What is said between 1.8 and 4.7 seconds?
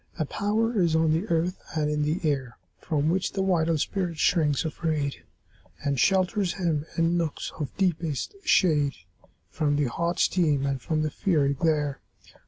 in the air From which the vital spirit shrinks